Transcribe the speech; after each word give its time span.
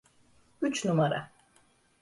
Üç 0.61 0.85
numara. 0.85 1.31